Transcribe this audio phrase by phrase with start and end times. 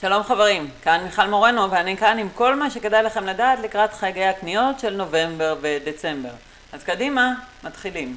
[0.00, 4.24] שלום חברים, כאן מיכל מורנו ואני כאן עם כל מה שכדאי לכם לדעת לקראת חגי
[4.24, 6.30] הקניות של נובמבר ודצמבר.
[6.72, 8.16] אז קדימה, מתחילים.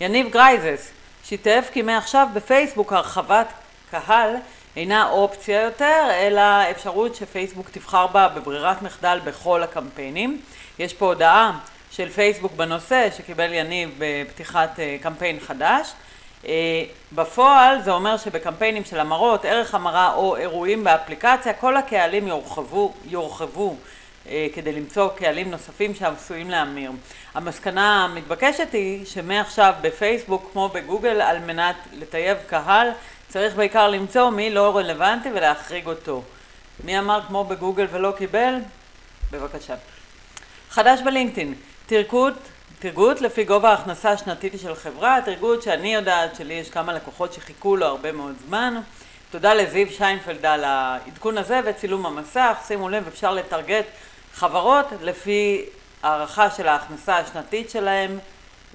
[0.00, 0.90] יניב גרייזס
[1.24, 3.46] שיתף כי מעכשיו בפייסבוק הרחבת
[3.90, 4.36] קהל
[4.76, 10.40] אינה אופציה יותר, אלא אפשרות שפייסבוק תבחר בה בברירת מחדל בכל הקמפיינים.
[10.78, 11.58] יש פה הודעה
[11.90, 15.92] של פייסבוק בנושא שקיבל יניב בפתיחת אה, קמפיין חדש.
[16.48, 22.92] אה, בפועל זה אומר שבקמפיינים של המרות, ערך המרה או אירועים באפליקציה, כל הקהלים יורחבו,
[23.04, 23.76] יורחבו
[24.28, 26.90] אה, כדי למצוא קהלים נוספים שעשויים להמיר.
[27.34, 32.88] המסקנה המתבקשת היא שמעכשיו בפייסבוק כמו בגוגל על מנת לטייב קהל
[33.28, 36.22] צריך בעיקר למצוא מי לא רלוונטי ולהחריג אותו.
[36.84, 38.54] מי אמר כמו בגוגל ולא קיבל?
[39.30, 39.74] בבקשה.
[40.70, 41.54] חדש בלינקדאין,
[41.86, 42.34] תרכות
[42.80, 47.76] תרגות לפי גובה ההכנסה השנתית של חברה, תרגות שאני יודעת שלי יש כמה לקוחות שחיכו
[47.76, 48.80] לו הרבה מאוד זמן.
[49.30, 53.84] תודה לזיו שיינפלד על העדכון הזה וצילום המסך, שימו לב אפשר לטרגט
[54.34, 55.64] חברות לפי
[56.02, 58.18] הערכה של ההכנסה השנתית שלהם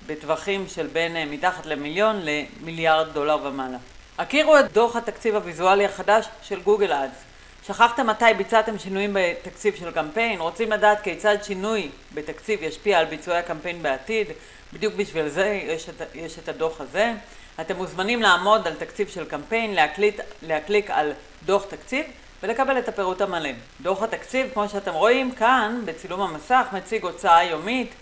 [0.05, 3.77] בטווחים של בין אה, מתחת למיליון למיליארד דולר ומעלה.
[4.17, 7.32] הכירו את דוח התקציב הוויזואלי החדש של גוגל אדס.
[7.67, 10.39] שכחתם מתי ביצעתם שינויים בתקציב של קמפיין?
[10.39, 14.27] רוצים לדעת כיצד שינוי בתקציב ישפיע על ביצועי הקמפיין בעתיד?
[14.73, 17.13] בדיוק בשביל זה יש את, יש את הדוח הזה.
[17.61, 21.11] אתם מוזמנים לעמוד על תקציב של קמפיין, להקליט, להקליק על
[21.45, 22.05] דוח תקציב
[22.43, 23.49] ולקבל את הפירוט המלא.
[23.81, 27.93] דוח התקציב, כמו שאתם רואים כאן בצילום המסך, מציג הוצאה יומית,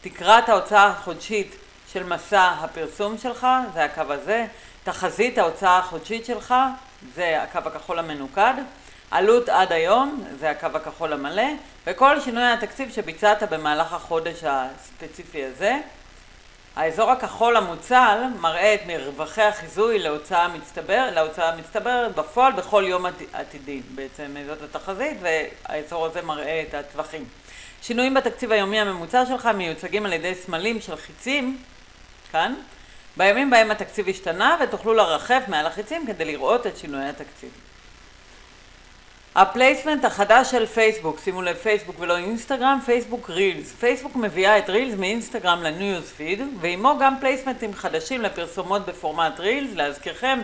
[0.00, 1.56] תקרת ההוצאה החודשית
[1.92, 4.46] של מסע הפרסום שלך, זה הקו הזה,
[4.84, 6.54] תחזית ההוצאה החודשית שלך,
[7.14, 8.54] זה הקו הכחול המנוקד.
[9.10, 11.46] עלות עד היום, זה הקו הכחול המלא,
[11.86, 15.78] וכל שינוי התקציב שביצעת במהלך החודש הספציפי הזה.
[16.76, 23.80] האזור הכחול המוצל מראה את מרווחי החיזוי להוצאה מצטבר, להוצאה מצטברת בפועל בכל יום עתידי
[23.94, 27.24] בעצם זאת התחזית והאזור הזה מראה את הטווחים.
[27.82, 31.58] שינויים בתקציב היומי הממוצע שלך מיוצגים על ידי סמלים של חיצים,
[32.32, 32.54] כאן,
[33.16, 37.50] בימים בהם התקציב השתנה ותוכלו לרחף מעל החיצים כדי לראות את שינויי התקציב.
[39.38, 43.72] ה placement החדש של פייסבוק, שימו לב פייסבוק ולא אינסטגרם, פייסבוק רילס.
[43.72, 49.70] פייסבוק מביאה את רילס מאינסטגרם ל news feed, ועימו גם פלייסמנטים חדשים לפרסומות בפורמט רילס,
[49.74, 50.38] להזכירכם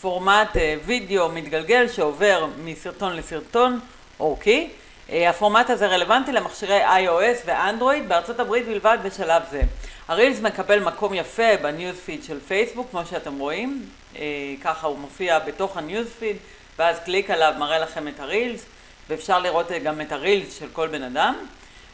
[0.00, 3.80] פורמט אה, וידאו מתגלגל שעובר מסרטון לסרטון
[4.20, 4.70] אוקיי.
[5.10, 9.62] אה, הפורמט הזה רלוונטי למכשירי iOS ואנדרואיד בארצות הברית בלבד בשלב זה.
[10.08, 13.86] הרילס מקבל מקום יפה ב news feed של פייסבוק, כמו שאתם רואים,
[14.16, 14.22] אה,
[14.62, 16.36] ככה הוא מופיע בתוך ה news feed.
[16.78, 18.64] ואז קליק עליו מראה לכם את הרילס,
[19.08, 21.34] ואפשר לראות גם את הרילס של כל בן אדם,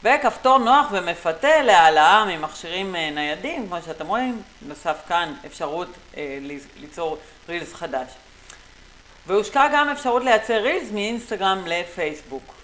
[0.03, 6.39] וכפתור נוח ומפתה להעלאה ממכשירים אה, ניידים, כמו שאתם רואים, נוסף כאן אפשרות אה,
[6.77, 7.19] ליצור
[7.49, 8.09] רילס חדש.
[9.27, 12.55] והושקה גם אפשרות לייצר רילס מאינסטגרם לפייסבוק.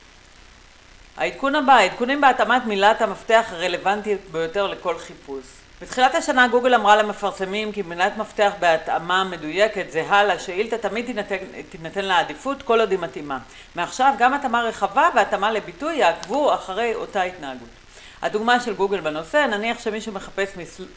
[1.16, 5.44] העדכון הבא, עדכונים בהתאמת מילת המפתח הרלוונטית ביותר לכל חיפוש.
[5.80, 11.36] בתחילת השנה גוגל אמרה למפרסמים כי מילת מפתח בהתאמה מדויקת זהה לשאילתה תמיד תינתן,
[11.68, 13.38] תינתן לה עדיפות כל עוד היא מתאימה.
[13.74, 17.68] מעכשיו גם התאמה רחבה והתאמה לביטוי יעקבו אחרי אותה התנהגות.
[18.22, 20.48] הדוגמה של גוגל בנושא, נניח שמישהו מחפש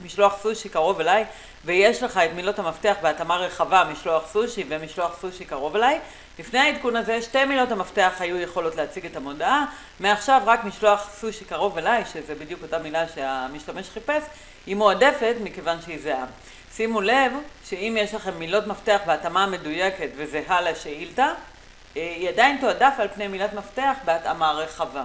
[0.06, 1.26] משלוח סושי קרוב אליי
[1.66, 6.00] ויש לך את מילות המפתח בהתאמה רחבה משלוח סושי ומשלוח סושי קרוב אליי,
[6.40, 9.66] לפני העדכון הזה שתי מילות המפתח היו יכולות להציג את המודעה,
[10.00, 14.24] מעכשיו רק משלוח סושי קרוב אליי, שזה בדיוק אותה מילה שהמשתמש חיפש,
[14.66, 16.26] היא מועדפת מכיוון שהיא זהה.
[16.76, 17.32] שימו לב
[17.66, 21.34] שאם יש לכם מילות מפתח בהתאמה מדויקת וזהה לשאילתה,
[21.98, 25.04] אה, היא עדיין תועדף על פני מילת מפתח בהתאמה רחבה.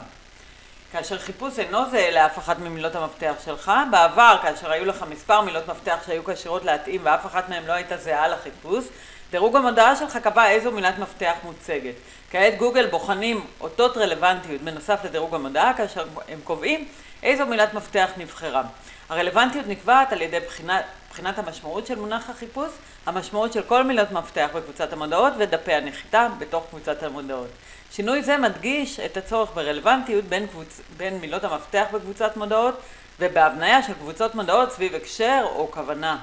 [0.92, 5.68] כאשר חיפוש אינו זהה לאף אחת ממילות המפתח שלך, בעבר כאשר היו לך מספר מילות
[5.68, 8.84] מפתח שהיו כשירות להתאים ואף אחת מהן לא הייתה זהה לחיפוש,
[9.30, 11.94] דירוג המודעה שלך קבע איזו מילת מפתח מוצגת.
[12.30, 16.88] כעת גוגל בוחנים אותות רלוונטיות בנוסף לדירוג המודעה כאשר הם קובעים
[17.22, 18.62] איזו מילת מפתח נבחרה.
[19.08, 22.70] הרלוונטיות נקבעת על ידי בחינת, בחינת המשמעות של מונח החיפוש,
[23.06, 27.48] המשמעות של כל מילות מפתח בקבוצת המודעות ודפי הנחיתה בתוך קבוצת המודעות.
[27.92, 30.80] שינוי זה מדגיש את הצורך ברלוונטיות בין, קבוצ...
[30.96, 32.80] בין מילות המפתח בקבוצת מודעות
[33.20, 36.18] ובהבניה של קבוצות מודעות סביב הקשר או כוונה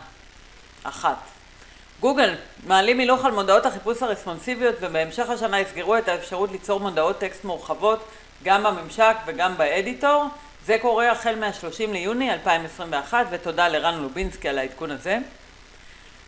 [0.83, 1.34] אחת.
[1.99, 2.35] גוגל
[2.67, 8.05] מעלים הילוך על מודעות החיפוש הרספונסיביות ובהמשך השנה יסגרו את האפשרות ליצור מודעות טקסט מורחבות
[8.43, 10.25] גם בממשק וגם באדיטור.
[10.65, 15.17] זה קורה החל מה-30 ליוני 2021 ותודה לרן לובינסקי על העדכון הזה.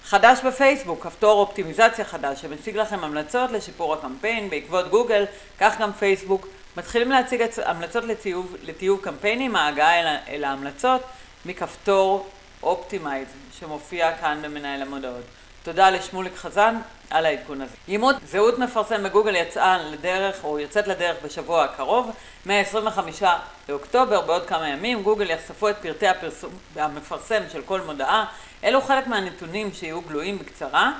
[0.04, 5.26] חדש בפייסבוק, כפתור אופטימיזציה חדש שמציג לכם המלצות לשיפור הקמפיין בעקבות גוגל,
[5.60, 6.48] כך גם פייסבוק.
[6.78, 11.02] מתחילים להציג המלצות לטיוב, לטיוב קמפיינים, ההגעה אל, אל ההמלצות
[11.46, 12.28] מכפתור
[12.64, 13.28] Optimize
[13.60, 15.24] שמופיע כאן במנהל המודעות.
[15.64, 16.76] תודה לשמוליק חזן
[17.10, 17.76] על העדכון הזה.
[17.88, 22.12] אימות זהות מפרסם בגוגל יצאה לדרך, או יוצאת לדרך בשבוע הקרוב,
[22.46, 23.24] מ-25
[23.70, 28.26] לאוקטובר, בעוד כמה ימים, גוגל יחשפו את פרטי הפרסום, המפרסם של כל מודעה.
[28.64, 30.92] אלו חלק מהנתונים שיהיו גלויים בקצרה.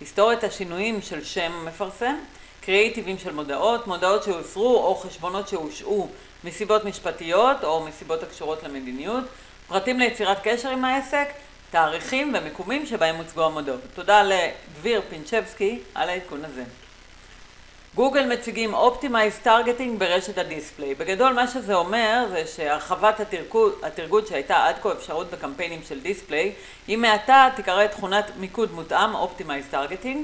[0.00, 2.14] היסטוריית השינויים של שם המפרסם,
[2.60, 6.08] קריאיטיבים של מודעות, מודעות שהוסרו או חשבונות שהושעו
[6.44, 9.24] מסיבות משפטיות או מסיבות הקשורות למדיניות,
[9.68, 11.28] פרטים ליצירת קשר עם העסק,
[11.72, 13.80] תאריכים ומיקומים שבהם הוצגו המודעות.
[13.94, 16.64] תודה לדביר פינצ'בסקי על העדכון הזה.
[17.94, 20.94] גוגל מציגים Optimized Targeting ברשת הדיספליי.
[20.94, 26.52] בגדול מה שזה אומר זה שהרחבת התרגוד, התרגוד שהייתה עד כה אפשרות בקמפיינים של דיספליי,
[26.86, 29.16] היא מעתה תיקרא תכונת מיקוד מותאם
[29.72, 30.18] Targeting,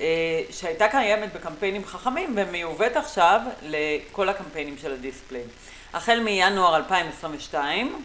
[0.00, 0.04] אה,
[0.50, 5.42] שהייתה קיימת בקמפיינים חכמים ומיובאת עכשיו לכל הקמפיינים של הדיספליי.
[5.94, 8.02] החל מינואר 2022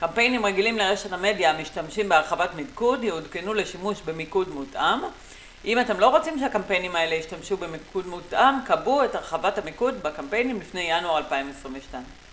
[0.00, 4.98] קמפיינים רגילים לרשת המדיה המשתמשים בהרחבת מיקוד יעודכנו לשימוש במיקוד מותאם.
[5.64, 10.80] אם אתם לא רוצים שהקמפיינים האלה ישתמשו במיקוד מותאם, קבעו את הרחבת המיקוד בקמפיינים לפני
[10.80, 12.27] ינואר 2022.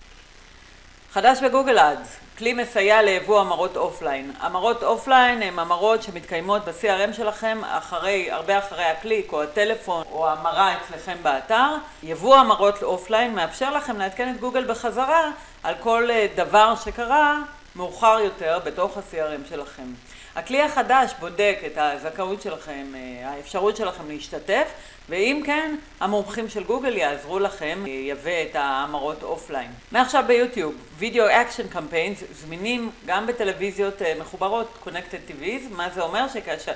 [1.16, 4.32] חדש ב Google Ads, כלי מסייע ליבוא המרות אופליין.
[4.40, 10.74] המרות אופליין הן המרות שמתקיימות ב-CRM שלכם אחרי, הרבה אחרי הקליק או הטלפון או המרה
[10.74, 11.76] אצלכם באתר.
[12.04, 15.32] יבוא המרות אופליין מאפשר לכם לעדכן את גוגל בחזרה
[15.64, 17.40] על כל אה, דבר שקרה
[17.76, 19.88] מאוחר יותר בתוך ה-CRM שלכם.
[20.36, 24.68] הכלי החדש בודק את הזכאות שלכם, אה, האפשרות שלכם להשתתף,
[25.10, 29.72] ואם כן, המומחים של גוגל יעזרו לכם לייבא את ההמרות אופליין.
[29.92, 36.28] מעכשיו ביוטיוב, Video Action Campaigns זמינים גם בטלוויזיות אה, מחוברות, Connected TVs, מה זה אומר
[36.28, 36.72] שכאשר,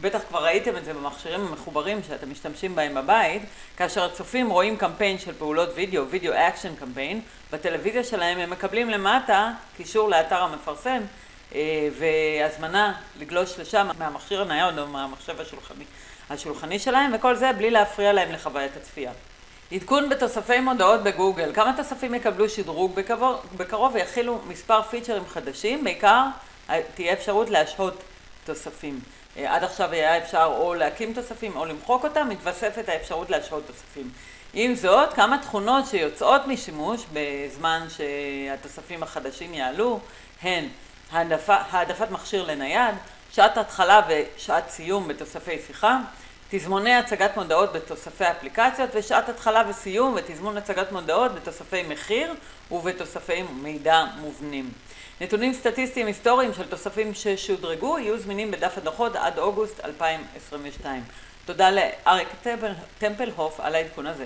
[0.00, 3.42] בטח כבר ראיתם את זה במכשירים המחוברים שאתם משתמשים בהם בבית,
[3.76, 7.20] כאשר הצופים רואים קמפיין של פעולות וידאו, Video Action Campaign,
[7.52, 11.23] בטלוויזיה שלהם הם מקבלים למטה קישור לאתר המפרסם אה,
[11.98, 15.84] והזמנה לגלוש לשם מהמכשיר הנייד או מהמחשב השולחני,
[16.30, 19.12] השולחני שלהם וכל זה בלי להפריע להם לחוויית הצפייה.
[19.72, 23.00] עדכון בתוספי מודעות בגוגל, כמה תוספים יקבלו שדרוג
[23.56, 26.22] בקרוב ויכילו מספר פיצ'רים חדשים, בעיקר
[26.70, 28.02] אה, תהיה אפשרות להשהות
[28.44, 29.00] תוספים.
[29.36, 34.10] אה, עד עכשיו היה אפשר או להקים תוספים או למחוק אותם, מתווספת האפשרות להשהות תוספים.
[34.54, 40.00] עם זאת, כמה תכונות שיוצאות משימוש בזמן שהתוספים החדשים יעלו,
[40.42, 40.68] הן
[41.10, 42.94] העדפת מכשיר לנייד,
[43.32, 45.98] שעת התחלה ושעת סיום בתוספי שיחה,
[46.50, 52.34] תזמוני הצגת מודעות בתוספי אפליקציות ושעת התחלה וסיום ותזמון הצגת מודעות בתוספי מחיר
[52.70, 54.70] ובתוספי מידע מובנים.
[55.20, 61.02] נתונים סטטיסטיים היסטוריים של תוספים ששודרגו יהיו זמינים בדף הדוחות עד אוגוסט 2022.
[61.44, 62.28] תודה לאריק
[62.98, 64.24] טמפלהוף על העדכון הזה.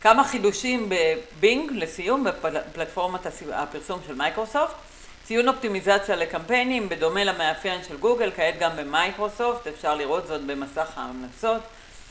[0.00, 3.20] כמה חידושים בבינג לסיום בפלטפורמת
[3.52, 4.74] הפרסום של מייקרוסופט.
[5.24, 11.60] ציון אופטימיזציה לקמפיינים, בדומה למאפיין של גוגל, כעת גם במייקרוסופט, אפשר לראות זאת במסך ההמלצות.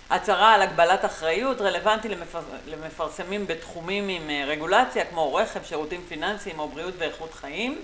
[0.10, 2.42] הצהרה על הגבלת אחריות רלוונטי למפר...
[2.68, 7.82] למפרסמים בתחומים עם אה, רגולציה כמו רכב, שירותים פיננסיים או בריאות ואיכות חיים.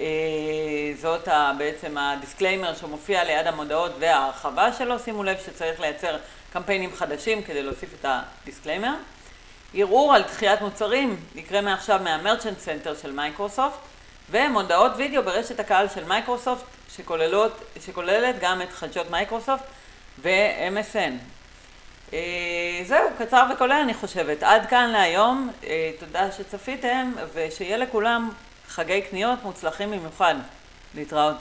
[0.00, 0.04] אה,
[1.00, 4.98] זאת בעצם ה disclaimer שמופיע ליד המודעות וההרחבה שלו.
[4.98, 6.16] שימו לב שצריך לייצר
[6.52, 8.94] קמפיינים חדשים כדי להוסיף את ה disclaimer.
[9.74, 13.78] ערעור על דחיית מוצרים יקרה מעכשיו מה Merchant Center של מייקרוסופט.
[14.30, 16.64] ומודעות וידאו ברשת הקהל של מייקרוסופט
[16.96, 19.64] שכוללות, שכוללת גם את חדשות מייקרוסופט
[20.18, 21.12] ו-MSN.
[22.12, 22.18] אה,
[22.84, 24.42] זהו, קצר וקולע אני חושבת.
[24.42, 28.30] עד כאן להיום, אה, תודה שצפיתם ושיהיה לכולם
[28.68, 30.34] חגי קניות מוצלחים במיוחד.
[30.94, 31.36] להתראות.